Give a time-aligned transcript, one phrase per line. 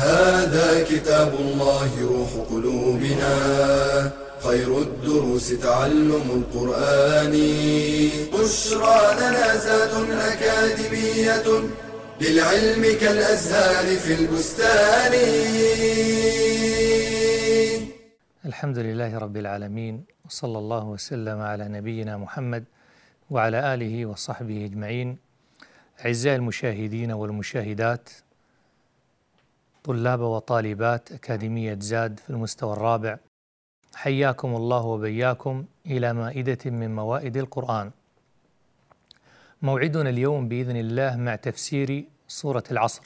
[0.00, 3.34] هذا كتاب الله روح قلوبنا.
[4.40, 7.34] خير الدروس تعلم القرآن.
[8.32, 11.48] بشرى لنا زاد أكاديمية
[12.20, 15.12] للعلم كالأزهار في البستان.
[18.44, 22.64] الحمد لله رب العالمين وصلى الله وسلم على نبينا محمد
[23.30, 25.18] وعلى آله وصحبه أجمعين.
[26.04, 28.08] أعزائي المشاهدين والمشاهدات
[29.90, 33.18] طلاب وطالبات أكاديمية زاد في المستوى الرابع.
[33.94, 37.90] حياكم الله وبياكم إلى مائدة من موائد القرآن.
[39.62, 43.02] موعدنا اليوم بإذن الله مع تفسير سورة العصر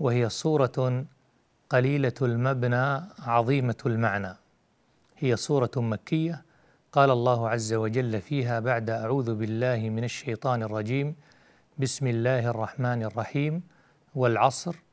[0.00, 1.04] وهي سورة
[1.70, 4.34] قليلة المبنى عظيمة المعنى.
[5.18, 6.44] هي سورة مكية
[6.92, 11.14] قال الله عز وجل فيها بعد أعوذ بالله من الشيطان الرجيم
[11.78, 13.62] بسم الله الرحمن الرحيم
[14.14, 14.87] والعصر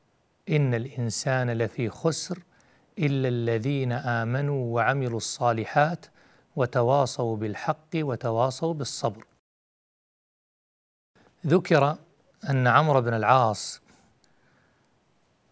[0.50, 2.38] إن الإنسان لفي خسر
[2.98, 6.06] إلا الذين آمنوا وعملوا الصالحات
[6.56, 9.24] وتواصوا بالحق وتواصوا بالصبر.
[11.46, 11.96] ذكر
[12.50, 13.80] أن عمرو بن العاص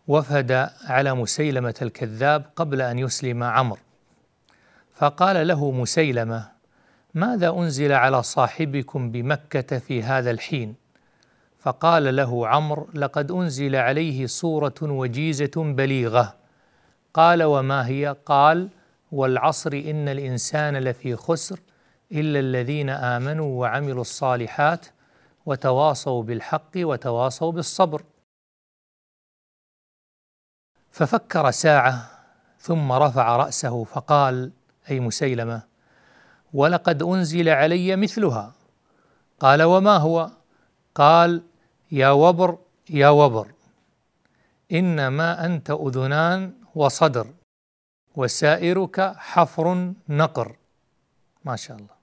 [0.09, 0.53] وفد
[0.85, 3.81] على مسيلمة الكذاب قبل أن يسلم عمرو
[4.95, 6.51] فقال له مسيلمة
[7.15, 10.84] ماذا أنزل على صاحبكم بمكة في هذا الحين؟
[11.65, 16.37] فقال له عمرو لقد أنزل عليه صورة وجيزة بليغة.
[17.15, 18.69] قال وما هي؟ قال
[19.13, 21.61] والعصر إن الإنسان لفي خسر
[22.13, 24.87] إلا الذين آمنوا وعملوا الصالحات
[25.47, 28.03] وتواصوا بالحق وتواصوا بالصبر.
[30.91, 32.11] ففكر ساعة
[32.59, 34.53] ثم رفع رأسه فقال
[34.91, 35.63] أي مسيلمة
[36.55, 38.53] ولقد أنزل علي مثلها.
[39.41, 40.31] قال وما هو؟
[40.95, 41.43] قال
[41.93, 42.59] يا وبر
[42.91, 43.49] يا وبر.
[44.73, 47.27] إنما أنت أذنان وصدر
[48.17, 50.57] وسائرك حفر نقر.
[51.45, 51.95] ما شاء الله.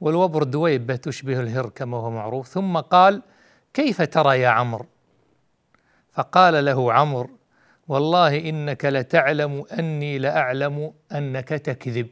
[0.00, 2.48] والوبر دويبة تشبه الهر كما هو معروف.
[2.48, 3.22] ثم قال
[3.74, 4.86] كيف ترى يا عمرو؟
[6.12, 7.30] فقال له عمرو
[7.88, 12.08] والله إنك لتعلم أني لأعلم أنك تكذب.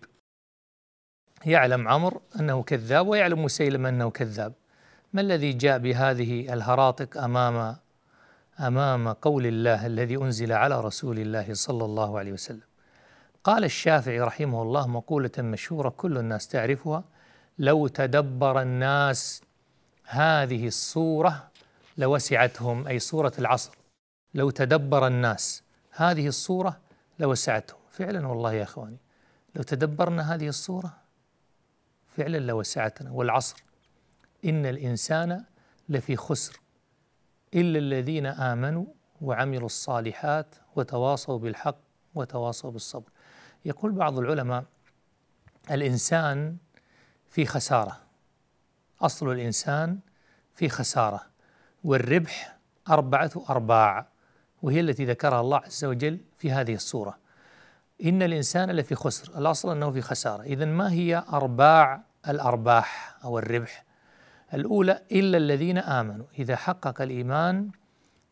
[1.47, 4.53] يعلم عمرو أنه كذاب ويعلم مسيلم أنه كذاب.
[5.13, 7.77] ما الذي جاء بهذه الهراطق امام
[8.61, 12.69] أمام قول الله الذي أنزل على رسول الله صلى الله عليه وسلم؟
[13.45, 17.05] قال الشافعي رحمه الله مقولة مشهورة كل الناس تعرفها
[17.59, 19.43] لو تدبر الناس
[20.05, 21.51] هذه الصورة
[21.99, 22.87] لوسعتهم.
[22.87, 23.73] أي سورة العصر.
[24.35, 26.77] لو تدبر الناس هذه الصورة
[27.19, 27.79] لوسعتهم.
[27.91, 28.99] فعلا والله يا أخواني
[29.55, 30.97] لو تدبرنا هذه الصورة
[32.17, 33.11] فعلا لوسعتنا.
[33.11, 33.68] والعصر
[34.45, 35.45] إن الإنسان
[35.89, 36.61] لفي خسر
[37.55, 38.85] إلا الذين آمنوا
[39.21, 41.79] وعملوا الصالحات وتواصوا بالحق
[42.15, 43.11] وتواصوا بالصبر.
[43.65, 44.65] يقول بعض العلماء
[45.71, 46.57] الإنسان
[47.31, 48.01] في خسارة.
[49.01, 49.99] أصل الإنسان
[50.55, 51.21] في خسارة.
[51.85, 54.09] والربح أربعة أرباع
[54.63, 57.19] وهي التي ذكرها الله عز وجل في هذه السورة.
[58.05, 59.39] إن الإنسان لفي خسر.
[59.39, 60.43] الأصل أنه في خسارة.
[60.43, 63.88] إذا ما هي أرباع الأرباح أو الربح؟
[64.55, 66.27] الأولى إلا الذين آمنوا.
[66.39, 67.71] إذا حقق الإيمان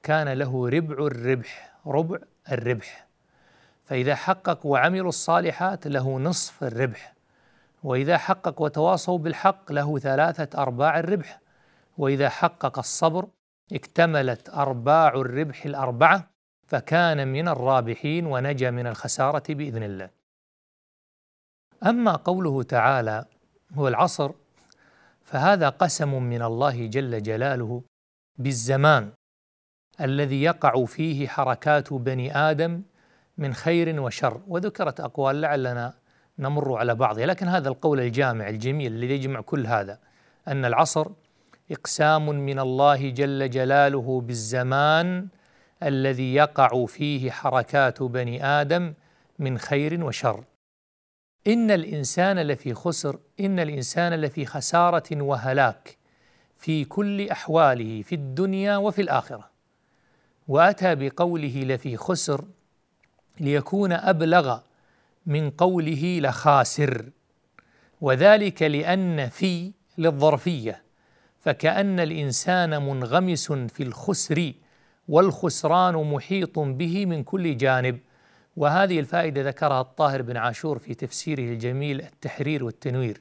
[0.03, 2.19] كان له ربع الربح ربع
[2.53, 3.07] الربح.
[3.85, 7.15] فإذا حقق وعملوا الصالحات له نصف الربح.
[7.83, 11.41] وإذا حقق وتواصوا بالحق له ثلاثة أرباع الربح.
[11.99, 13.29] وإذا حقق الصبر
[13.73, 16.31] اكتملت أرباع الربح الأربعة.
[16.67, 20.11] فكان من الرابحين ونجا من الخسارة بإذن الله.
[21.87, 23.25] أما قوله تعالى
[23.73, 24.33] هو العصر
[25.27, 27.83] فهذا قسم من الله جل جلاله
[28.39, 29.11] بالزمان
[30.01, 32.83] الذي يقع فيه حركات بني آدم
[33.39, 34.41] من خير وشر.
[34.49, 35.95] وذكرت أقوال لعلنا
[36.39, 37.27] نمر على بعضها.
[37.27, 39.99] لكن هذا القول الجامع الجميل الذي يجمع كل هذا
[40.49, 41.07] أن العصر
[41.71, 45.29] إقسام من الله جل جلاله بالزمان
[45.83, 48.95] الذي يقع فيه حركات بني آدم
[49.39, 50.45] من خير وشر.
[51.47, 55.97] إن الإنسان لفي خسر إن الإنسان لفي خسارة وهلاك
[56.59, 59.51] في كل أحواله في الدنيا وفي الآخرة.
[60.49, 62.45] وأتى بقوله لفي خسر
[63.41, 64.59] ليكون أبلغ
[65.27, 67.11] من قوله لخاسر.
[68.01, 70.83] وذلك لأن في للظرفية
[71.41, 74.53] فكأن الإنسان منغمس في الخسر
[75.09, 77.99] والخسران محيط به من كل جانب.
[78.57, 83.21] وهذه الفائدة ذكرها الطاهر بن عاشور في تفسيره الجميل التحرير والتنوير.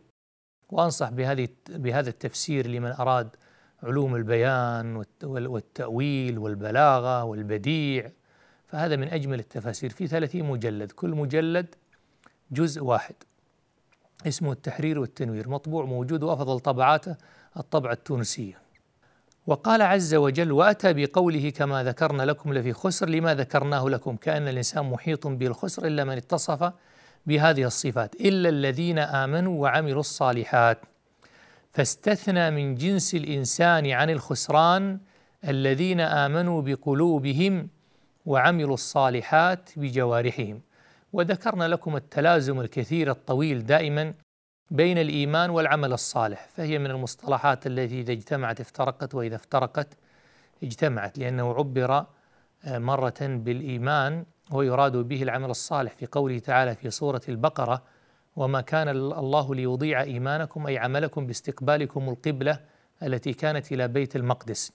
[0.69, 3.35] وأنصح بهذه بهذا التفسير لمن أراد
[3.83, 8.11] علوم البيان والتأويل والبلاغة والبديع.
[8.67, 9.89] فهذا من أجمل التفاسير.
[9.89, 11.75] في ثلاثين مجلد كل مجلد
[12.51, 13.15] جزء واحد.
[14.27, 15.49] اسمه التحرير والتنوير.
[15.49, 17.15] مطبوع موجود وأفضل طبعاته
[17.57, 18.64] الطبعة التونسية.
[19.47, 24.85] وقال عز وجل وأتى بقوله كما ذكرنا لكم لفي خسر لما ذكرناه لكم؟ كأن الإنسان
[24.85, 26.71] محيط بالخسر إلا من اتصف
[27.25, 30.77] بهذه الصفات إلا الذين آمنوا وعملوا الصالحات.
[31.73, 34.99] فاستثنى من جنس الإنسان عن الخسران
[35.47, 37.69] الذين آمنوا بقلوبهم
[38.25, 40.61] وعملوا الصالحات بجوارحهم.
[41.13, 44.13] وذكرنا لكم التلازم الكثير الطويل دائما
[44.71, 49.87] بين الإيمان والعمل الصالح فهي من المصطلحات التي إذا اجتمعت افترقت وإذا افترقت
[50.63, 52.05] اجتمعت لأنه عبر
[52.65, 57.83] آه، مرة بالإيمان ويراد به العمل الصالح في قوله تعالى في سورة البقرة
[58.35, 62.59] وما كان الله ليضيع إيمانكم أي عملكم باستقبالكم القبلة
[63.03, 64.71] التي كانت إلى بيت المقدس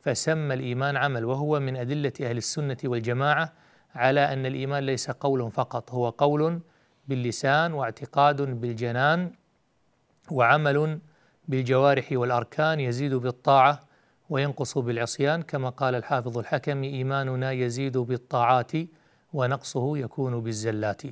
[0.00, 3.52] فسمى الإيمان عمل وهو من أدلة أهل السنة والجماعة
[3.94, 6.60] على أن الإيمان ليس قول فقط هو قول
[7.08, 9.32] باللسان واعتقاد بالجنان
[10.30, 10.98] وعمل
[11.48, 13.80] بالجوارح والأركان يزيد بالطاعة
[14.30, 15.42] وينقص بالعصيان.
[15.42, 18.72] كما قال الحافظ الحكم إيماننا يزيد بالطاعات
[19.32, 21.02] ونقصه يكون بالزلات.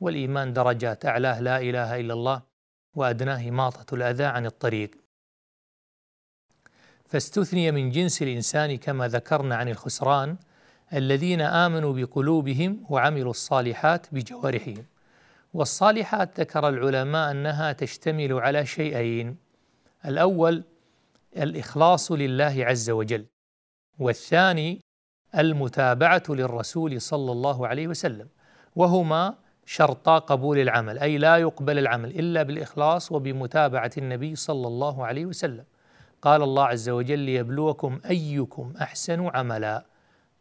[0.00, 2.42] والإيمان درجات اعلاه لا إله إلا الله
[2.94, 4.90] وادناه ماطه الأذى عن الطريق.
[7.08, 10.36] فاستثني من جنس الإنسان كما ذكرنا عن الخسران
[10.94, 14.84] الذين آمنوا بقلوبهم وعملوا الصالحات بجوارحهم.
[15.56, 19.36] والصالحات ذكر العلماء أنها تشتمل على شيئين.
[20.06, 20.64] الأول
[21.36, 23.26] الإخلاص لله عز وجل.
[23.98, 24.80] والثاني
[25.38, 28.28] المتابعة للرسول صلى الله عليه وسلم.
[28.76, 29.34] وهما
[29.66, 35.64] شرطا قبول العمل أي لا يقبل العمل إلا بالإخلاص وبمتابعة النبي صلى الله عليه وسلم.
[36.22, 39.84] قال الله عز وجل ليبلوكم أيكم أحسن عملا.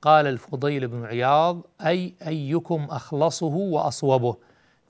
[0.02, 4.38] قال الفضيل بن عياض أي أيكم أخلصه وأصوبه.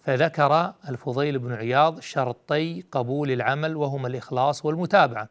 [0.05, 5.29] فذكر الفضيل بن عياض شرطي قبول العمل وهما الإخلاص والمتابعة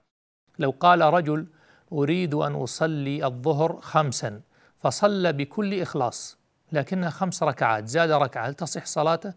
[0.59, 1.47] لو قال رجل
[1.93, 4.41] أريد أن أصلي الظهر خمسا
[4.79, 6.39] فصلى بكل إخلاص
[6.73, 9.35] لكنها خمس ركعات زاد ركعة هل تصح صلاته؟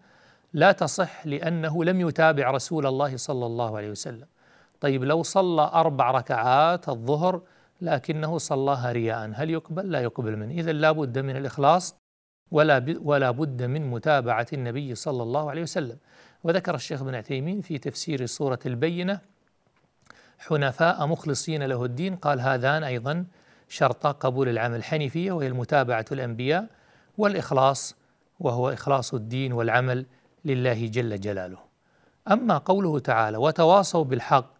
[0.53, 4.27] لا تصح لأنه لم يتابع رسول الله صلى الله عليه وسلم
[4.81, 7.41] طيب لو صلى أربع ركعات الظهر
[7.81, 11.95] لكنه صلاها رياء هل يقبل؟ لا يقبل منه إذا لابد من الإخلاص
[12.51, 15.97] ولا ولا بد من متابعة النبي صلى الله عليه وسلم.
[16.43, 19.19] وذكر الشيخ ابن عثيمين في تفسير سورة البينة
[20.39, 23.25] حنفاء مخلصين له الدين قال هذان أيضا
[23.69, 26.67] شرطا قبول العمل الحنيفية وهي المتابعة الأنبياء
[27.17, 27.95] والإخلاص
[28.39, 30.05] وهو إخلاص الدين والعمل
[30.45, 31.57] لله جل جلاله
[32.31, 34.53] أما قوله تعالى وتواصوا بالحق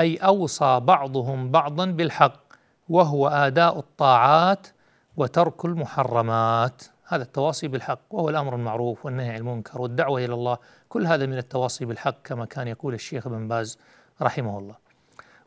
[0.00, 2.42] أي أوصى بعضهم بعضا بالحق
[2.88, 4.66] وهو آداء الطاعات
[5.16, 6.82] وترك المحرمات
[7.12, 11.38] هذا التواصي بالحق وهو الأمر المعروف والنهي عن المنكر والدعوة إلى الله كل هذا من
[11.38, 13.78] التواصي بالحق كما كان يقول الشيخ ابن باز
[14.22, 14.74] رحمه الله.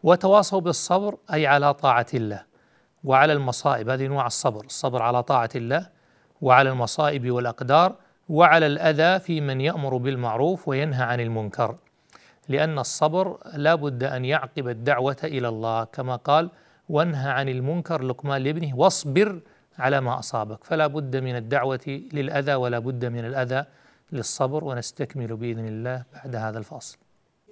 [0.03, 2.43] وتواصوا بالصبر أي على طاعة الله
[3.03, 5.89] وعلى المصائب هذه انواع الصبر الصبر على طاعة الله
[6.41, 7.95] وعلى المصائب والأقدار
[8.29, 11.75] وعلى الأذى في من يأمر بالمعروف وينهى عن المنكر.
[12.49, 16.49] لأن الصبر لا بد أن يعقب الدعوة إلى الله كما قال
[16.89, 19.41] وانهى عن المنكر لقمان لابنه واصبر
[19.79, 20.63] على ما أصابك.
[20.63, 23.65] فلا بد من الدعوة للأذى ولا بد من الأذى
[24.11, 26.97] للصبر ونستكمل بإذن الله بعد هذا الفاصل.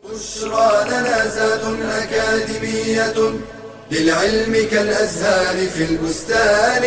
[0.03, 3.39] بشرى لنا أكاديمية
[3.92, 6.84] للعلم كالأزهار في البستان.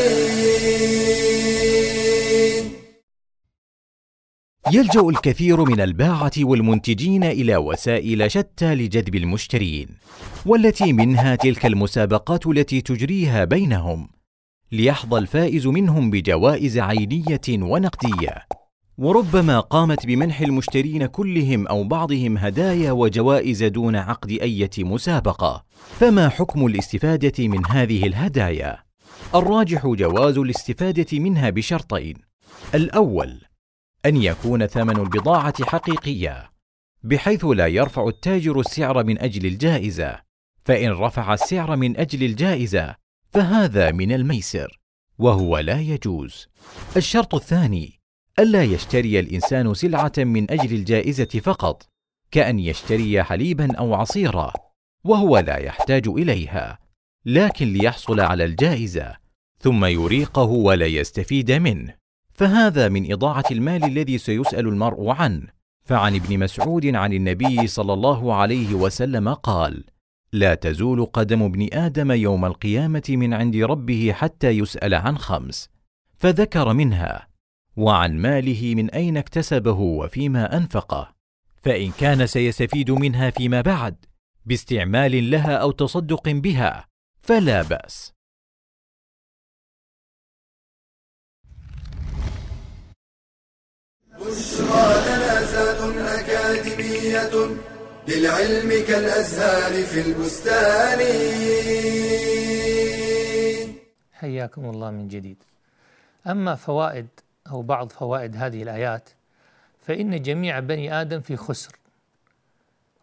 [4.72, 9.88] يلجأ الكثير من الباعة والمنتجين إلى وسائل شتى لجذب المشترين
[10.46, 14.15] والتي منها تلك المسابقات التي تجريها بينهم.
[14.72, 18.46] ليحظى الفائز منهم بجوائز عينية ونقدية.
[18.98, 25.64] وربما قامت بمنح المشترين كلهم أو بعضهم هدايا وجوائز دون عقد إيه مسابقة.
[25.98, 28.78] فما حكم الاستفادة من هذه الهدايا؟
[29.34, 32.16] الراجح جواز الاستفادة منها بشرطين.
[32.74, 33.40] الأول
[34.06, 36.50] أن يكون ثمن البضاعة حقيقية
[37.02, 40.20] بحيث لا يرفع التاجر السعر من أجل الجائزة.
[40.64, 44.80] فإن رفع السعر من أجل الجائزة فهذا من الميسر
[45.18, 46.48] وهو لا يجوز.
[46.96, 48.00] الشرط الثاني
[48.38, 51.88] ألا يشتري الإنسان سلعة من أجل الجائزة فقط
[52.30, 54.52] كأن يشتري حليبا أو عصيرا
[55.04, 56.78] وهو لا يحتاج إليها
[57.26, 59.16] لكن ليحصل على الجائزة
[59.58, 61.94] ثم يريقه ولا يستفيد منه.
[62.34, 65.46] فهذا من إضاعة المال الذي سيسأل المرء عنه.
[65.84, 69.84] فعن ابن مسعود عن النبي صلى الله عليه وسلم قال
[70.36, 75.68] لا تزول قدم ابن آدم يوم القيامة من عند ربه حتى يسأل عن خمس
[76.18, 77.28] فذكر منها
[77.76, 81.14] وعن ماله من أين اكتسبه وفيما أنفقه
[81.62, 84.04] فإن كان سيستفيد منها فيما بعد
[84.46, 86.86] باستعمال لها أو تصدق بها
[87.22, 88.12] فلا بأس.
[94.20, 94.96] بشرى
[96.20, 97.75] أكاديمية.
[98.08, 101.00] للعلم كالأزهار في البستان.
[104.12, 105.42] حياكم الله من جديد.
[106.26, 107.06] أما فوائد
[107.50, 109.10] أو بعض فوائد هذه الآيات
[109.80, 111.76] فإن جميع بني آدم في خسر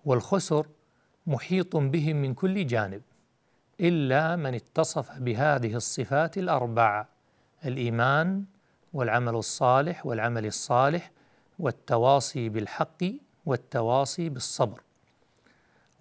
[0.06, 0.68] والخسر
[1.28, 3.02] محيط بهم من كل جانب
[3.80, 7.06] إلا من اتصف بهذه الصفات الأربع
[7.66, 8.44] الإيمان
[8.94, 11.12] والعمل الصالح والعمل الصالح
[11.60, 13.04] والتواصي بالحق
[13.46, 14.82] والتواصي بالصبر.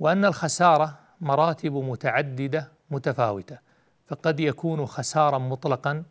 [0.00, 3.58] وأن الخسارة مراتب متعددة متفاوتة
[4.06, 6.04] فقد يكون خسارا مطلقا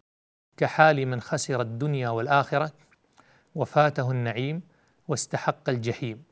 [0.57, 2.71] كحال من خسر الدنيا والآخرة
[3.55, 4.61] وفاته النعيم
[5.07, 6.23] واستحق الجحيم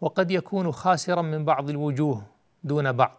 [0.00, 2.22] وقد يكون خاسرا من بعض الوجوه
[2.64, 3.18] دون بعض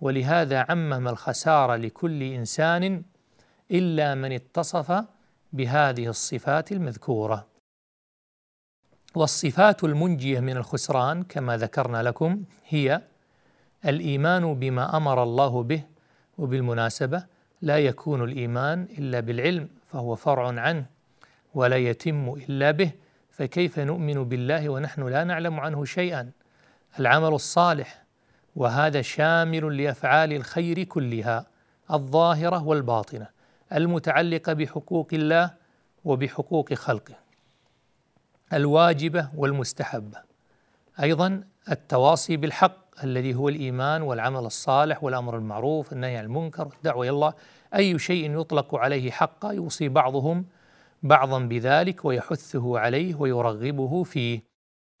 [0.00, 3.02] ولهذا عمم الخسارة لكل إنسان
[3.70, 5.04] إلا من اتصف
[5.52, 7.46] بهذه الصفات المذكورة.
[9.14, 13.02] والصفات المنجية من الخسران كما ذكرنا لكم هي
[13.86, 15.82] الإيمان بما أمر الله به
[16.38, 17.24] وبالمناسبة
[17.62, 20.86] لا يكون الإيمان إلا بالعلم فهو فرع عنه
[21.54, 22.90] ولا يتم إلا به
[23.30, 26.30] فكيف نؤمن بالله ونحن لا نعلم عنه شيئا؟
[27.00, 28.02] العمل الصالح
[28.56, 31.46] وهذا شامل لأفعال الخير كلها
[31.90, 33.26] الظاهرة والباطنة
[33.72, 35.50] المتعلقة بحقوق الله
[36.04, 37.14] وبحقوق خلقه.
[38.52, 40.18] الواجبة والمستحبة.
[41.02, 47.10] أيضا التواصي بالحق الذي هو الإيمان والعمل الصالح والأمر المعروف النهي عن المنكر والدعوة إلى
[47.10, 47.34] الله.
[47.74, 50.46] أي شيء يطلق عليه حقا يوصي بعضهم
[51.02, 54.42] بعضا بذلك ويحثه عليه ويرغبه فيه.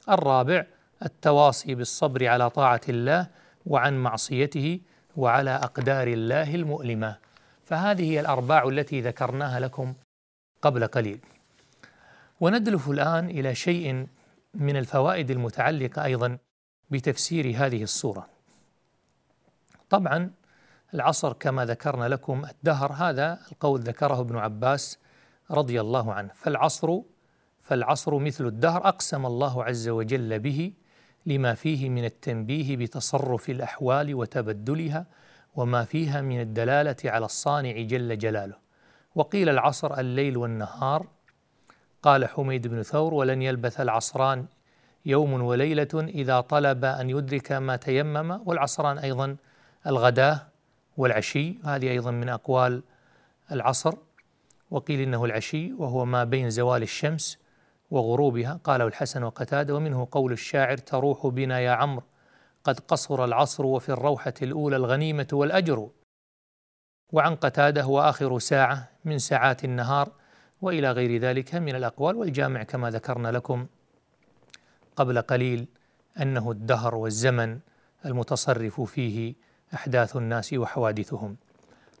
[0.08, 0.66] الرابع
[1.04, 3.26] التواصي بالصبر على طاعة الله
[3.66, 4.80] وعن معصيته
[5.16, 7.16] وعلى أقدار الله المؤلمة.
[7.64, 9.94] فهذه هي الأرباع التي ذكرناها لكم
[10.62, 11.20] قبل قليل.
[12.40, 14.06] وندلف الآن إلى شيء
[14.54, 16.38] من الفوائد المتعلقة أيضا
[16.92, 18.28] بتفسير هذه السورة.
[19.90, 20.30] طبعا
[20.94, 24.98] العصر كما ذكرنا لكم الدهر هذا القول ذكره ابن عباس
[25.50, 26.30] رضي الله عنه.
[26.34, 26.98] فالعصر
[27.62, 30.72] فالعصر مثل الدهر أقسم الله عز وجل به
[31.26, 35.06] لما فيه من التنبيه بتصرف الأحوال وتبدلها
[35.54, 38.56] وما فيها من الدلالة على الصانع جل جلاله.
[39.14, 41.06] وقيل العصر الليل والنهار.
[42.02, 44.46] قال حميد بن ثور ولن يلبث العصران
[45.06, 49.36] يوم وليلة إذا طلب أن يدرك ما تيمم والعصران أيضا
[49.86, 50.40] الغداه
[50.96, 52.82] والعشي هذه أيضا من أقوال
[53.52, 53.94] العصر.
[54.70, 57.38] وقيل إنه العشي وهو ما بين زوال الشمس
[57.90, 58.60] وغروبها.
[58.64, 62.04] قاله الحسن وقتاده ومنه قول الشاعر تروح بنا يا عمرو
[62.64, 65.88] قد قصر العصر وفي الروحة الأولى الغنيمة والأجر
[67.12, 70.12] وعن قتاده وآخر ساعة من ساعات النهار
[70.62, 73.66] وإلى غير ذلك من الأقوال والجامع كما ذكرنا لكم
[74.96, 75.66] قبل قليل
[76.22, 77.58] أنه الدهر والزمن
[78.04, 79.34] المتصرف فيه
[79.74, 81.36] أحداث الناس وحوادثهم.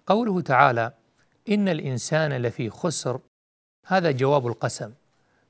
[0.06, 0.92] قوله تعالى
[1.48, 3.20] إن الإنسان لفي خسر.
[3.86, 4.92] هذا جواب القسم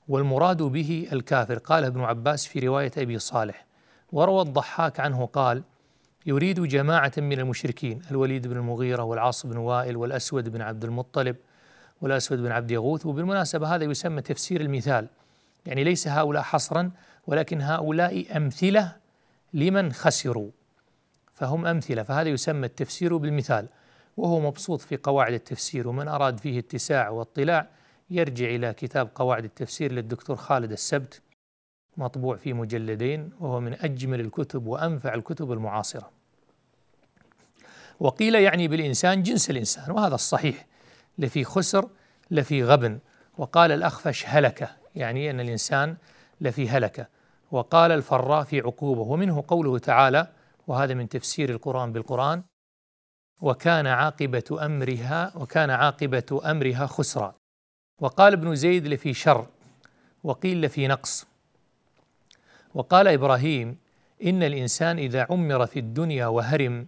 [0.09, 1.59] والمراد به الكافر.
[1.59, 3.67] قال ابن عباس في رواية أبي صالح
[4.13, 5.63] وروى الضحاك عنه قال
[6.27, 11.37] يريد جماعة من المشركين الوليد بن المغيرة والعاص بن وائل والأسود بن عبد المطلب
[12.01, 13.07] والأسود بن عبد يغوث.
[13.07, 15.09] وبالمناسبة هذا يسمى تفسير المثال
[15.67, 16.91] يعني ليس هؤلاء حصرا
[17.27, 18.97] ولكن هؤلاء أمثلة
[19.55, 20.51] لمن خسروا
[21.35, 23.69] فهم أمثلة فهذا يسمى التفسير بالمثال
[24.17, 27.69] وهو مبسوط في قواعد التفسير ومن أراد فيه اتساع واطلاع
[28.11, 31.23] يرجع إلى كتاب قواعد التفسير للدكتور خالد السبت
[31.97, 36.11] مطبوع في مجلدين وهو من أجمل الكتب وأنفع الكتب المعاصرة.
[38.01, 40.67] وقيل يعني بالإنسان جنس الإنسان وهذا الصحيح
[41.19, 41.89] لفي خسر
[42.31, 42.99] لفي غبن.
[43.39, 45.97] وقال الأخفش هلكة يعني أن الإنسان
[46.43, 47.07] لفي هلكة
[47.51, 49.01] وقال الفراء في عقوبة.
[49.01, 50.29] ومنه قوله تعالى
[50.67, 52.43] وهذا من تفسير القرآن بالقرآن
[53.41, 57.35] وكان عاقبة أمرها وكان عاقبة أمرها خسرا.
[58.01, 59.47] وقال ابن زيد لفي شر
[60.25, 61.27] وقيل لفي نقص.
[62.75, 63.79] وقال إبراهيم
[64.25, 66.87] إن الإنسان إذا عمر في الدنيا وهرم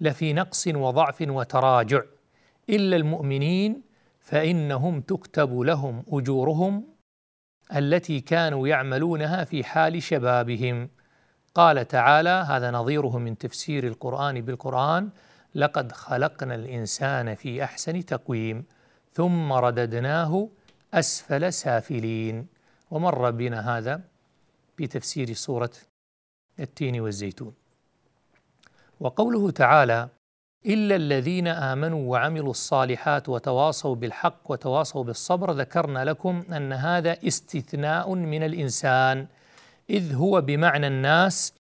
[0.00, 2.02] لفي نقص وضعف وتراجع.
[2.70, 3.82] إلا المؤمنين
[4.20, 6.97] فإنهم تكتب لهم أجورهم
[7.76, 10.88] التي كانوا يعملونها في حال شبابهم.
[11.54, 15.10] قال تعالى هذا نظيره من تفسير القرآن بالقرآن
[15.54, 18.64] لقد خلقنا الإنسان في أحسن تقويم
[19.12, 20.48] ثم رددناه
[20.94, 22.46] أسفل سافلين.
[22.90, 24.00] ومر بنا هذا
[24.78, 25.70] بتفسير سورة
[26.60, 27.54] التين والزيتون.
[29.00, 30.08] وقوله تعالى
[30.66, 38.42] إلا الذين آمنوا وعملوا الصالحات وتواصوا بالحق وتواصوا بالصبر ذكرنا لكم أن هذا استثناء من
[38.42, 39.26] الإنسان
[39.90, 41.54] إذ هو بمعنى الناس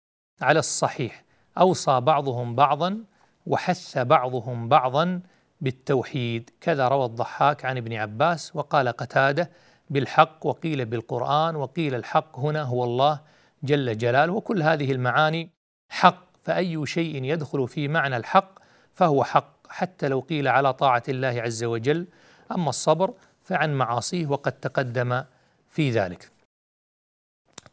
[0.43, 1.25] على الصحيح.
[1.59, 3.05] أوصى بعضهم بعضا
[3.47, 5.21] وحث بعضهم بعضا
[5.61, 6.51] بالتوحيد.
[6.61, 9.51] كذا روى الضحاك عن ابن عباس وقال قتاده
[9.91, 13.21] بالحق وقيل بالقرآن وقيل الحق هنا هو الله
[13.63, 14.33] جل جلاله.
[14.33, 15.51] وكل هذه المعاني
[15.89, 18.64] حق فأي شيء يدخل في معنى الحق
[18.95, 22.07] فهو حق حتى لو قيل على طاعة الله عز وجل.
[22.53, 25.25] أما الصبر فعن معاصيه وقد تقدم
[25.69, 26.31] في ذلك.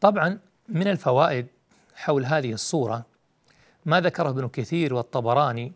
[0.00, 0.38] طبعا
[0.68, 1.46] من الفوائد
[1.94, 3.06] حول هذه الصورة
[3.84, 5.72] ما ذكره ابن كثير والطبراني.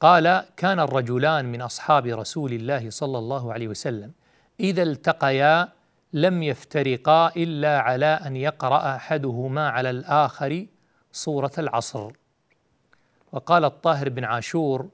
[0.00, 4.12] قال كان الرجلان من أصحاب رسول الله صلى الله عليه وسلم.
[4.60, 5.68] إذا التقيا
[6.12, 10.66] لم يفترقا إلا على أن يقرأ أحدهما على الآخر
[11.12, 12.12] صورة العصر.
[13.32, 14.88] وقال الطاهر بن عاشور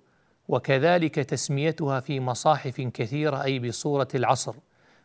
[0.48, 4.54] وكذلك تسميتها في مصاحف كثيرة أي بصورة العصر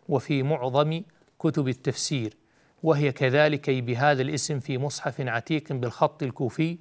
[0.09, 1.01] وفي معظم
[1.39, 2.37] كتب التفسير
[2.83, 6.77] وهي كذلك أي بهذا الاسم في مصحف عتيق بالخط الكوفي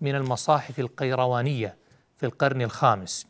[0.00, 1.76] من المصاحف القيروانية
[2.16, 3.26] في القرن الخامس.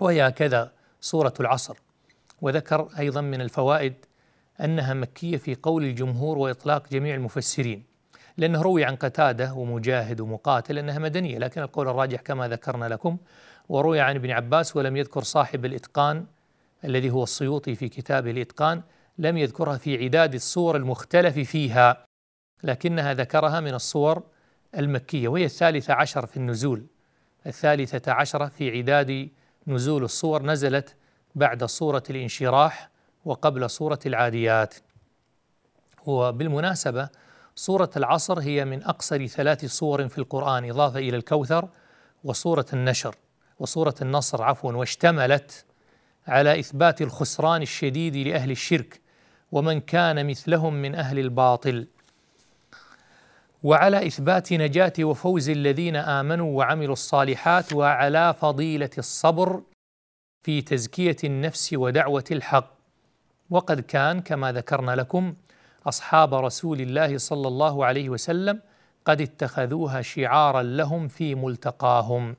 [0.00, 1.78] وهي هكذا صورة العصر.
[2.40, 3.94] وذكر أيضا من الفوائد
[4.60, 7.89] أنها مكية في قول الجمهور وإطلاق جميع المفسرين.
[8.36, 13.16] لأنه روي عن قتادة ومجاهد ومقاتل أنها مدنية لكن القول الراجح كما ذكرنا لكم
[13.68, 16.26] وروي عن ابن عباس ولم يذكر صاحب الإتقان
[16.84, 18.82] الذي هو السيوطي في كتابه الإتقان
[19.18, 22.04] لم يذكرها في عداد الصور المختلف فيها
[22.64, 24.22] لكنها ذكرها من الصور
[24.78, 26.86] المكية وهي الثالثة عشر في النزول.
[27.46, 29.28] الثالثة عشرة في عداد
[29.66, 30.96] نزول الصور نزلت
[31.34, 32.90] بعد صورة الانشراح
[33.24, 34.74] وقبل صورة العاديات.
[36.06, 37.08] وبالمناسبة
[37.60, 41.68] صورة العصر هي من أقصر ثلاث صور في القرآن إضافة إلى الكوثر
[42.24, 43.14] وصورة النشر
[43.58, 45.64] وصورة النصر عفوا واشتملت
[46.26, 49.00] على إثبات الخسران الشديد لأهل الشرك
[49.52, 51.86] ومن كان مثلهم من أهل الباطل.
[53.62, 59.62] وعلى إثبات نجاة وفوز الذين آمنوا وعملوا الصالحات وعلى فضيلة الصبر
[60.42, 62.74] في تزكية النفس ودعوة الحق.
[63.50, 65.34] وقد كان كما ذكرنا لكم
[65.86, 68.60] أصحاب رسول الله صلى الله عليه وسلم
[69.04, 72.36] قد اتخذوها شعارا لهم في ملتقاهم.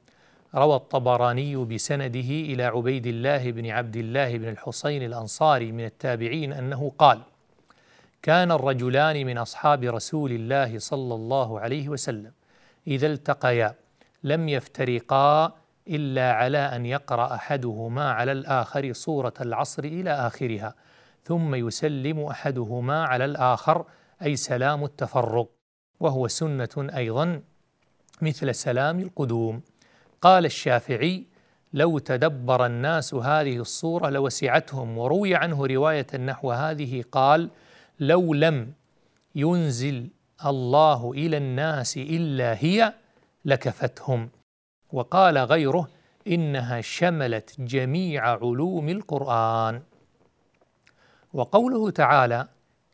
[0.56, 6.92] روى الطبراني بسنده إلى عبيد الله بن عبد الله بن الحصين الأنصاري من التابعين أنه
[6.98, 7.22] قال
[8.22, 12.32] كان الرجلان من أصحاب رسول الله صلى الله عليه وسلم.
[12.88, 13.76] إذا التقيا
[14.24, 15.54] لم يفترقا
[15.88, 20.76] إلا على أن يقرأ أحدهما على الآخر سوره العصر إلى آخرها.
[21.24, 23.86] ثم يسلم أحدهما على الآخر
[24.22, 25.50] أي سلام التفرق.
[26.00, 27.42] وهو سنة أيضا
[28.22, 29.62] مثل سلام القدوم.
[30.22, 31.26] قال الشافعي
[31.74, 37.50] لو تدبر الناس هذه الصورة لوسعتهم وروي عنه رواية نحو هذه قال
[38.00, 38.74] لو لم
[39.36, 40.10] ينزل
[40.46, 42.94] الله إلى الناس إلا هي
[43.46, 44.30] لكفتهم
[44.92, 45.88] وقال غيره
[46.28, 49.82] إنها شملت جميع علوم القرآن
[51.34, 52.48] وقوله تعالى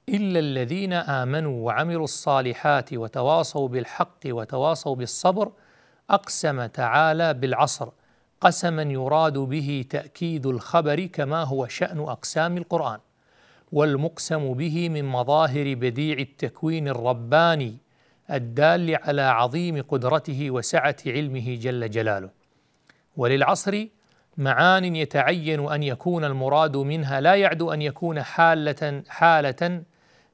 [0.10, 5.52] الا الذين امنوا وعملوا الصالحات وتواصوا بالحق وتواصوا بالصبر
[6.10, 7.90] اقسم تعالى بالعصر
[8.42, 13.00] قسما يراد به تاكيد الخبر كما هو شان اقسام القران
[13.72, 17.78] والمقسم به من مظاهر بديع التكوين الرباني
[18.32, 22.30] الدال على عظيم قدرته وسعه علمه جل جلاله
[23.18, 23.88] وللعصر
[24.38, 29.84] معان يتعين أن يكون المراد منها لا يعدو أن يكون حالة حالة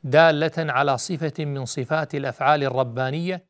[0.04, 3.44] دالة على صفة من صفات الأفعال الربانية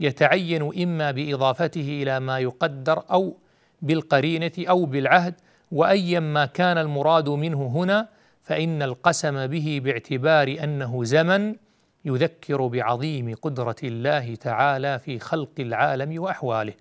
[0.00, 3.36] يتعين إما بإضافته إلى ما يقدر أو
[3.82, 5.34] بالقرينة أو بالعهد
[5.72, 8.08] وايا ما كان المراد منه هنا
[8.42, 11.56] فإن القسم به باعتبار أنه زمن
[12.04, 16.74] يذكر بعظيم قدرة الله تعالى في خلق العالم وأحواله.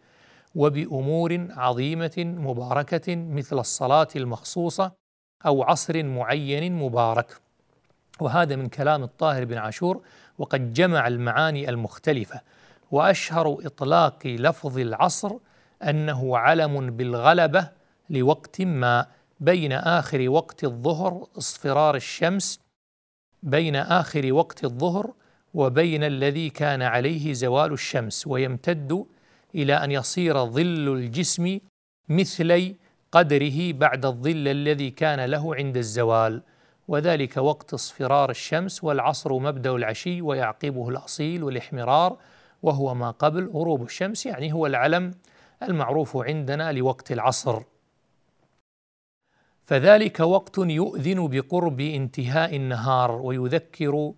[0.56, 4.92] وبأمور عظيمة مباركة مثل الصلاة المخصوصة
[5.46, 7.42] أو عصر معين مبارك.
[8.20, 10.02] وهذا من كلام الطاهر بن عاشور
[10.38, 12.42] وقد جمع المعاني المختلفة.
[12.92, 15.32] وأشهر إطلاق لفظ العصر
[15.84, 17.70] أنه علم بالغلبة
[18.10, 19.08] لوقت ما
[19.40, 22.60] بين آخر وقت الظهر اصفرار الشمس
[23.44, 25.14] بين آخر وقت الظهر
[25.54, 29.06] وبين الذي كان عليه زوال الشمس ويمتد
[29.56, 31.60] إلى أن يصير ظل الجسم
[32.10, 32.76] مثلي
[33.12, 36.44] قدره بعد الظل الذي كان له عند الزوال.
[36.88, 42.18] وذلك وقت اصفرار الشمس والعصر مبدأ العشي ويعقبه الأصيل والإحمرار
[42.64, 45.14] وهو ما قبل غروب الشمس يعني هو العلم
[45.64, 47.62] المعروف عندنا لوقت العصر.
[49.66, 54.14] فذلك وقت يؤذن بقرب انتهاء النهار ويذكر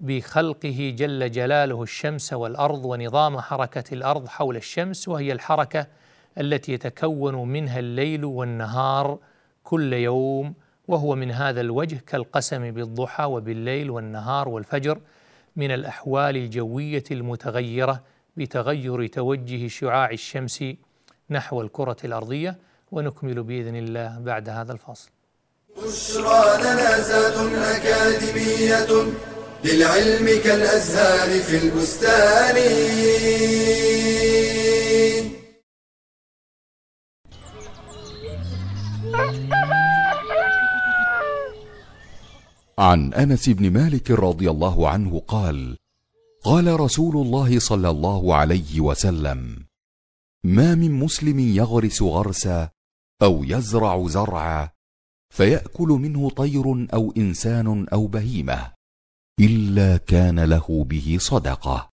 [0.00, 5.86] بخلقه جل جلاله الشمس والأرض ونظام حركة الأرض حول الشمس وهي الحركة
[6.38, 9.18] التي يتكون منها الليل والنهار
[9.64, 10.54] كل يوم
[10.88, 15.00] وهو من هذا الوجه كالقسم بالضحى وبالليل والنهار والفجر
[15.56, 18.02] من الأحوال الجوية المتغيرة
[18.36, 20.64] بتغير توجه شعاع الشمس
[21.30, 22.58] نحو الكرة الأرضية
[22.92, 25.10] ونكمل بإذن الله بعد هذا الفاصل.
[25.76, 26.38] بشرى
[27.76, 29.12] أكاديمية
[29.64, 32.56] للعلم كالأزهار في البستان.
[42.78, 45.76] عن أنس بن مالك رضي الله عنه قال
[46.44, 49.66] قال رسول الله صلى الله عليه وسلم
[50.44, 52.70] ما من مسلم يغرس غرسا
[53.22, 54.68] أو يزرع زرعا
[55.34, 58.77] فيأكل منه طير أو إنسان أو بهيمة
[59.40, 61.90] إلا كان له به صدقة.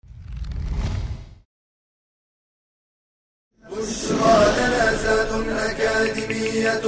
[3.63, 6.85] بشرى لنا زاد أكاديمية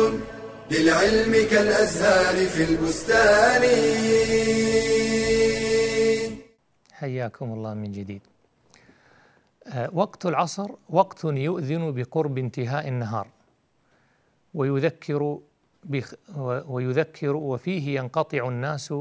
[0.71, 3.63] للعلم كالأزهار في البستان.
[6.91, 8.21] حياكم الله من جديد.
[9.67, 13.27] آه، وقت العصر وقت يؤذن بقرب انتهاء النهار.
[14.53, 15.39] ويذكر
[16.67, 18.93] ويذكر وفيه ينقطع الناس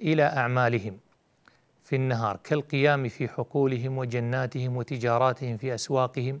[0.00, 0.98] إلى أعمالهم
[1.84, 6.40] في النهار كالقيام في حقولهم وجناتهم وتجاراتهم في أسواقهم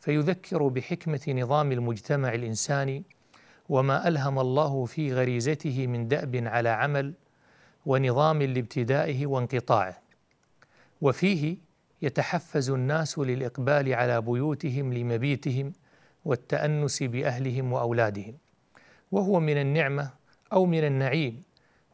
[0.00, 3.02] فيذكر بحكمة نظام المجتمع الإنساني
[3.68, 7.14] وما ألهم الله في غريزته من دأب على عمل
[7.86, 9.98] ونظام لابتدائه وانقطاعه.
[11.00, 11.56] وفيه
[12.02, 15.72] يتحفز الناس للإقبال على بيوتهم لمبيتهم
[16.24, 18.34] والتأنس بأهلهم وأولادهم
[19.12, 20.10] وهو من النعمة
[20.52, 21.42] أو من النعيم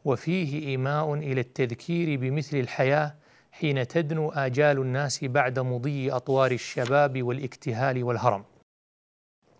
[0.05, 3.15] وفيه إيماء إلى التذكير بمثل الحياة
[3.51, 8.43] حين تدنو آجال الناس بعد مضي أطوار الشباب والاكتهال والهرم.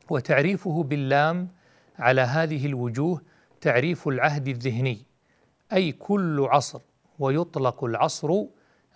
[0.09, 1.49] وتعريفه باللام
[1.99, 3.21] على هذه الوجوه
[3.61, 5.05] تعريف العهد الذهني
[5.73, 6.81] أي كل عصر
[7.19, 8.43] ويطلق العصر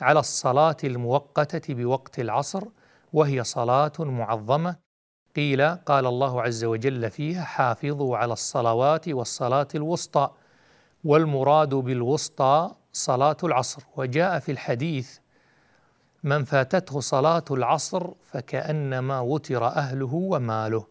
[0.01, 2.63] على الصلاة المؤقته بوقت العصر
[3.13, 4.75] وهي صلاة معظمة.
[5.35, 10.29] قيل قال الله عز وجل فيها حافظوا على الصلوات والصلاة الوسطى.
[11.07, 13.83] والمراد بالوسطى صلاة العصر.
[13.95, 15.17] وجاء في الحديث
[16.23, 20.87] من فاتته صلاة العصر فكأنما وتر أهله وماله.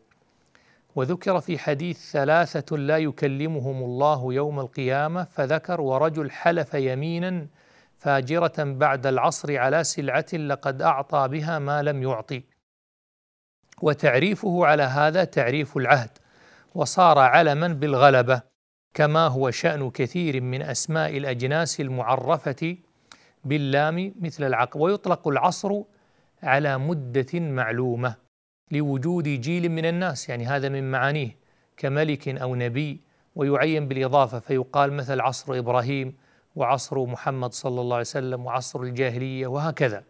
[0.94, 7.46] وذكر في حديث ثلاثة لا يكلمهم الله يوم القيامة فذكر ورجل حلف يمينا
[7.98, 12.42] فاجرة بعد العصر على سلعة لقد أعطى بها ما لم يعطي.
[13.83, 16.18] وتعريفه على هذا تعريف العهد
[16.74, 18.55] وصار علما بالغلبة.
[18.96, 22.76] كما هو شأن كثير من أسماء الأجناس المعرفة
[23.44, 25.82] باللام مثل العقل ويطلق العصر
[26.42, 28.14] على مدة معلومة
[28.70, 31.37] لوجود جيل من الناس يعني هذا من معانيه
[31.76, 33.00] كملك أو نبي
[33.35, 36.14] ويعين بالإضافة فيقال مثل عصر إبراهيم
[36.56, 40.04] وعصر محمد صلى الله عليه وسلم وعصر الجاهلية وهكذا.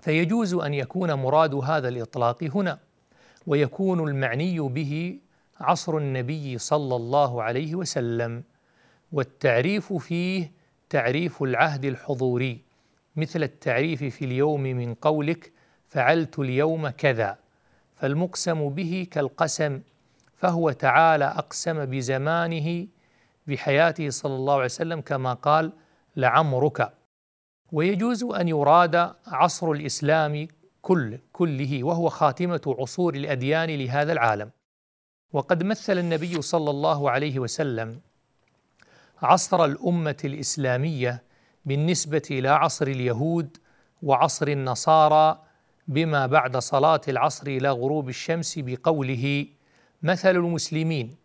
[0.00, 2.78] فيجوز أن يكون مراد هذا الإطلاق هنا
[3.46, 5.20] ويكون المعني به
[5.60, 8.42] عصر النبي صلى الله عليه وسلم
[9.12, 10.52] والتعريف فيه
[10.90, 12.60] تعريف العهد الحضوري
[13.16, 15.52] مثل التعريف في اليوم من قولك
[15.88, 17.38] فعلت اليوم كذا
[17.96, 19.80] فالمقسم به كالقسم
[20.36, 22.86] فهو تعالى أقسم بزمانه
[23.46, 25.72] بحياته صلى الله عليه وسلم كما قال
[26.16, 26.92] لعمرك.
[27.72, 30.48] ويجوز أن يراد عصر الإسلام
[30.82, 34.50] كل كله وهو خاتمة عصور الأديان لهذا العالم.
[35.32, 38.00] وقد مثل النبي صلى الله عليه وسلم
[39.22, 41.22] عصر الأمة الإسلامية
[41.64, 43.56] بالنسبة إلى عصر اليهود
[44.02, 45.38] وعصر النصارى
[45.88, 49.46] بما بعد صلاة العصر إلى غروب الشمس بقوله
[50.02, 51.16] مثل المسلمين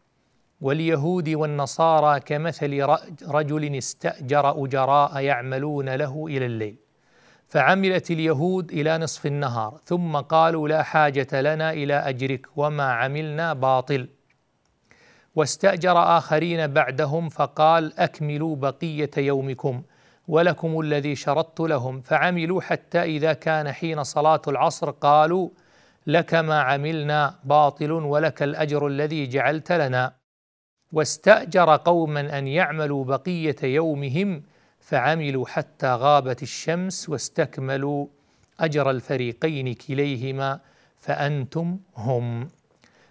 [0.62, 2.86] واليهود والنصارى كمثل
[3.28, 6.85] رجل استأجر أجراء يعملون له إلى الليل.
[7.48, 14.08] فعملت اليهود إلى نصف النهار ثم قالوا لا حاجة لنا إلى أجرك وما عملنا باطل.
[15.36, 19.84] واستأجر آخرين بعدهم فقال أكملوا بقية يومكم
[20.28, 22.02] ولكم الذي شرطت لهم.
[22.02, 25.50] فعملوا حتى إذا كان حين صلاة العصر قالوا
[26.08, 30.14] لك ما عملنا باطل ولك الأجر الذي جعلت لنا.
[30.92, 34.44] واستأجر قوما أن يعملوا بقية يومهم
[34.86, 38.08] فعملوا حتى غابت الشمس واستكملوا
[38.60, 40.60] أجر الفريقين كليهما
[40.98, 42.50] فأنتم هم.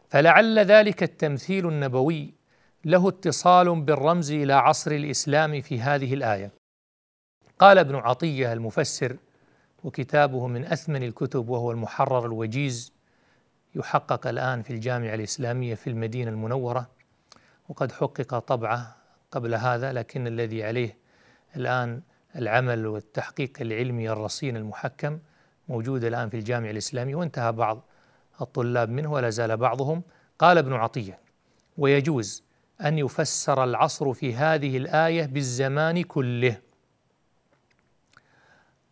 [0.09, 2.35] فلعل ذلك التمثيل النبوي
[2.85, 6.51] له اتصال بالرمز إلى عصر الإسلام في هذه الآية.
[7.59, 9.17] قال ابن عطية المفسر
[9.85, 12.93] وكتابه من أثمن الكتب وهو المحرر الوجيز
[13.75, 16.91] يحقق الآن في الجامعة الإسلامية في المدينة المنورة
[17.69, 18.97] وقد حقق طبعه
[19.31, 21.04] قبل هذا لكن الذي عليه
[21.57, 22.03] الآن
[22.37, 25.19] العمل والتحقيق العلمي الرصين المحكم
[25.69, 27.85] موجود الآن في الجامعة الإسلامية وانتهى بعض
[28.41, 30.03] الطلاب منه ولا زال بعضهم.
[30.39, 31.19] قال ابن عطية
[31.79, 32.45] ويجوز
[32.81, 36.61] أن يفسر العصر في هذه الآية بالزمان كله.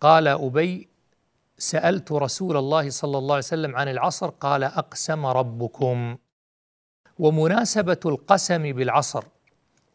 [0.00, 0.88] قال أبي
[1.58, 6.16] سألت رسول الله صلى الله عليه وسلم عن العصر قال أقسم ربكم.
[7.18, 9.24] ومناسبة القسم بالعصر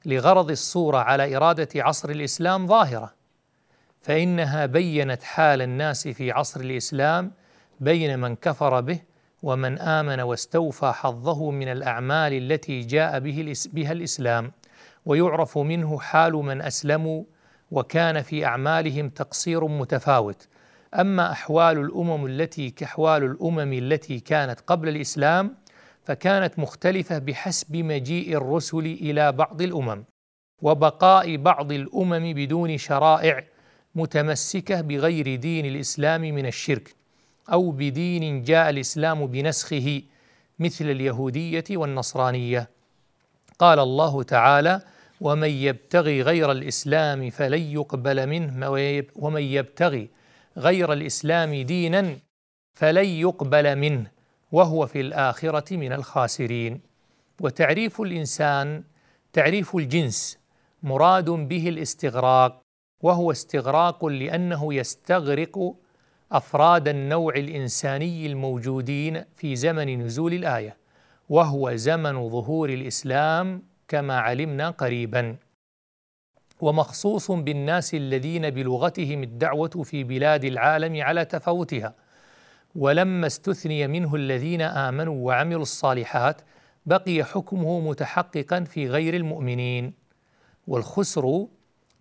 [0.08, 3.14] لغرض الصورة على إرادة عصر الإسلام ظاهرة
[4.02, 7.32] فإنها بينت حال الناس في عصر الإسلام
[7.80, 9.00] بين من كفر به
[9.44, 14.52] ومن آمن واستوفى حظه من الأعمال التي جاء به بها الإسلام
[15.06, 17.24] ويعرف منه حال من أسلموا
[17.72, 20.48] وكان في أعمالهم تقصير متفاوت.
[20.94, 25.56] أما أحوال الأمم التي كأحوال الأمم التي كانت قبل الإسلام
[26.08, 30.04] فكانت مختلفة بحسب مجيء الرسل إلى بعض الأمم
[30.62, 33.44] وبقاء بعض الأمم بدون شرائع
[33.96, 36.96] متمسكة بغير دين الإسلام من الشرك
[37.52, 40.02] أو بدين جاء الإسلام بنسخه
[40.60, 42.70] مثل اليهودية والنصرانية.
[43.60, 44.82] قال الله تعالى
[45.22, 48.70] ومن يبتغي غير الإسلام فلن يقبل منه
[49.16, 50.10] ومن يبتغي
[50.58, 52.18] غير الإسلام دينا
[52.74, 54.17] فلن يقبل منه.
[54.52, 56.82] وهو في الآخرة من الخاسرين.
[57.42, 58.84] وتعريف الإنسان
[59.34, 60.38] تعريف الجنس
[60.84, 62.62] مراد به الاستغراق
[63.04, 65.76] وهو استغراق لأنه يستغرق
[66.32, 70.78] أفراد النوع الإنساني الموجودين في زمن نزول الآية
[71.30, 75.36] وهو زمن ظهور الإسلام كما علمنا قريبا.
[76.62, 81.96] ومخصوص بالناس الذين بلغتهم الدعوة في بلاد العالم على تفاوتها
[82.76, 86.42] ولما استثني منه الذين آمنوا وعملوا الصالحات
[86.86, 89.94] بقي حكمه متحققا في غير المؤمنين.
[90.68, 91.46] والخسر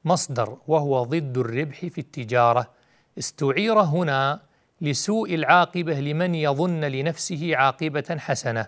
[0.04, 2.70] مصدر وهو ضد الربح في التجارة.
[3.18, 4.40] استعير هنا
[4.80, 8.66] لسوء العاقبة لمن يظن لنفسه عاقبة حسنة.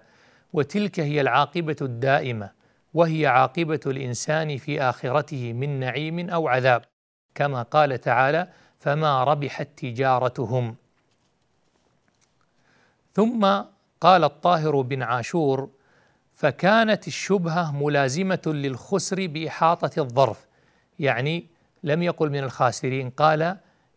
[0.53, 2.51] وتلك هي العاقبة الدائمة
[2.95, 6.83] وهي عاقبة الإنسان في آخرته من نعيم أو عذاب.
[7.35, 10.77] كما قال تعالى فما ربحت تجارتهم
[13.15, 13.63] ثم
[14.01, 15.71] قال الطاهر بن عاشور
[16.35, 20.47] فكانت الشبهة ملازمة للخسر بإحاطة الظرف.
[20.99, 21.47] يعني
[21.83, 23.43] لم يقل من الخاسرين قال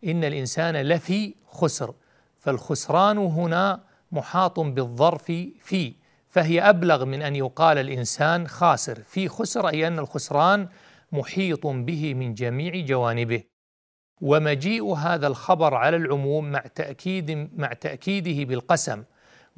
[0.04, 1.94] إن الإنسان لفي خسر
[2.38, 3.80] فالخسران هنا
[4.12, 5.24] محاط بالظرف
[5.60, 5.94] في
[6.28, 9.02] فهي أبلغ من أن يقال الإنسان خاسر.
[9.02, 10.68] في خسر أي أن الخسران
[11.12, 13.51] محيط به من جميع جوانبه.
[14.22, 19.02] ومجيء هذا الخبر على العموم مع تاكيد مع تأكيده بالقسم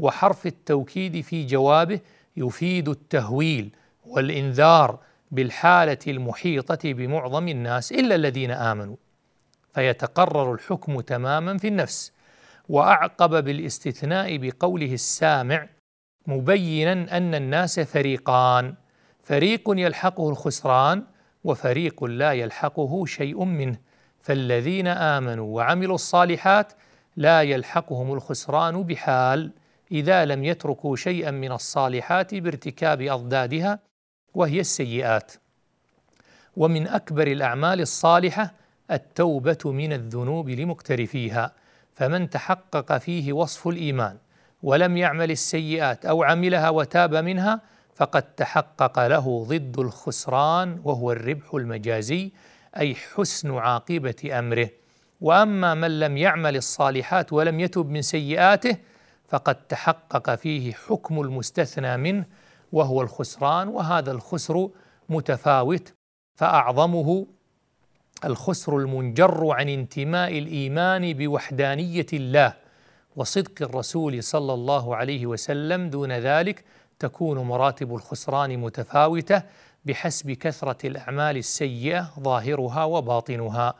[0.00, 2.00] وحرف التوكيد في جوابه
[2.36, 3.70] يفيد التهويل
[4.06, 4.98] والإنذار
[5.30, 8.96] بالحالة المحيطة بمعظم الناس إلا الذين آمنوا.
[9.74, 12.12] فيتقرر الحكم تماما في النفس
[12.68, 15.68] وأعقب بالاستثناء بقوله السامع
[16.26, 18.74] مبينا أن الناس فريقان
[19.22, 21.02] فريق يلحقه الخسران
[21.44, 23.78] وفريق لا يلحقه شيء منه.
[24.24, 26.72] فالذين آمنوا وعملوا الصالحات
[27.16, 29.50] لا يلحقهم الخسران بحال
[29.92, 33.78] إذا لم يتركوا شيئا من الصالحات بارتكاب أضدادها
[34.34, 35.32] وهي السيئات.
[36.56, 38.54] ومن أكبر الأعمال الصالحة
[38.90, 41.52] التوبة من الذنوب لمقترفيها
[41.94, 44.16] فمن تحقق فيه وصف الإيمان
[44.62, 47.60] ولم يعمل السيئات أو عملها وتاب منها
[47.94, 52.32] فقد تحقق له ضد الخسران وهو الربح المجازي
[52.76, 54.68] أي حسن عاقبة أمره.
[55.20, 58.76] وأما من لم يعمل الصالحات ولم يتب من سيئاته
[59.28, 62.24] فقد تحقق فيه حكم المستثنى منه
[62.72, 64.68] وهو الخسران وهذا الخسر
[65.08, 65.94] متفاوت
[66.34, 67.26] فأعظمه
[68.24, 72.54] الخسر المنجر عن انتماء الإيمان بوحدانية الله
[73.16, 75.90] وصدق الرسول صلى الله عليه وسلم.
[75.90, 76.64] دون ذلك
[76.98, 79.42] تكون مراتب الخسران متفاوتة
[79.84, 83.74] بحسب كثرة الأعمال السيئة ظاهرها وباطنها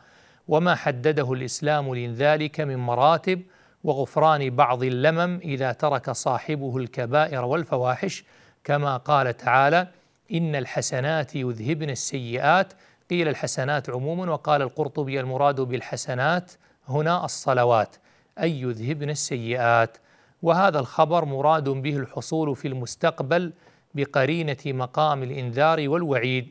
[0.47, 3.41] وما حدده الإسلام لذلك من مراتب
[3.83, 8.23] وغفران بعض اللمم إذا ترك صاحبه الكبائر والفواحش.
[8.63, 9.87] كما قال تعالى
[10.33, 12.73] إن الحسنات يذهبن السيئات
[13.09, 16.51] قيل الحسنات عموما وقال القرطبي المراد بالحسنات
[16.87, 17.95] هنا الصلوات
[18.39, 19.97] أي يذهبن السيئات
[20.41, 23.53] وهذا الخبر مراد به الحصول في المستقبل
[23.95, 26.47] بقرينة مقام الإنذار والوعيد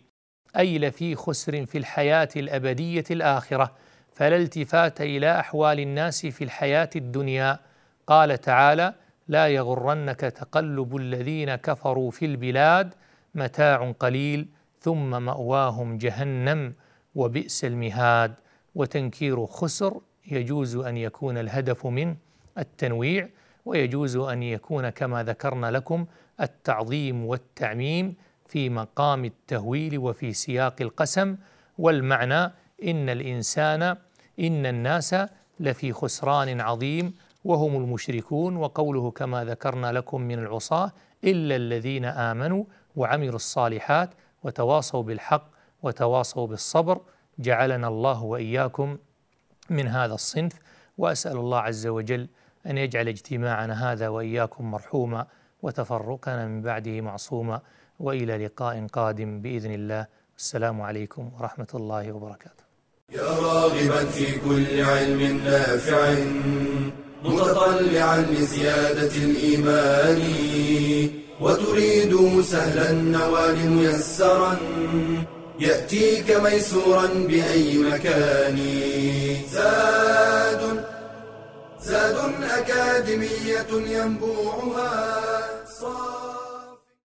[0.56, 3.72] أي لفي خسر في الحياة الأبدية الآخرة
[4.14, 7.58] فلا التفات إلى أحوال الناس في الحياة الدنيا.
[8.06, 8.94] قال تعالى
[9.28, 12.94] لا يغرنك تقلب الذين كفروا في البلاد
[13.34, 14.48] متاع قليل
[14.80, 16.74] ثم مأواهم جهنم
[17.14, 18.34] وبئس المهاد.
[18.74, 22.16] وتنكير خسر يجوز أن يكون الهدف منه
[22.58, 23.28] التنويع
[23.64, 26.06] ويجوز أن يكون كما ذكرنا لكم
[26.40, 28.14] التعظيم والتعميم
[28.46, 31.36] في مقام التهويل وفي سياق القسم
[31.78, 32.44] والمعنى
[32.84, 33.82] إن الإنسان
[34.40, 35.16] إن الناس
[35.60, 40.92] لفي خسران عظيم وهم المشركون وقوله كما ذكرنا لكم من العصاة
[41.24, 42.64] إلا الذين آمنوا
[42.96, 44.10] وعملوا الصالحات
[44.42, 45.50] وتواصوا بالحق
[45.82, 47.00] وتواصوا بالصبر
[47.38, 48.98] جعلنا الله وإياكم
[49.70, 50.52] من هذا الصنف
[50.98, 52.28] وأسأل الله عز وجل
[52.66, 55.26] أن يجعل اجتماعنا هذا وإياكم مرحوما.
[55.64, 57.60] وتفرقنا من بعده معصوما
[58.00, 60.06] وإلى لقاء قادم بإذن الله.
[60.38, 62.64] السلام عليكم ورحمة الله وبركاته.
[63.18, 66.14] يا راغبا في كل علم نافع
[67.24, 70.20] متطلعا لزيادة الإيمان
[71.40, 74.56] وتريد سهلا النوال ميسرا
[75.60, 78.58] يأتيك ميسورا بأي مكان.
[79.56, 80.62] زاد
[81.80, 82.16] زاد
[82.58, 85.33] أكاديمية ينبوعها.